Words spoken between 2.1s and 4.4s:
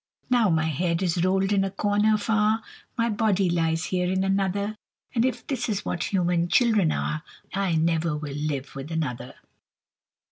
far, My body lies here in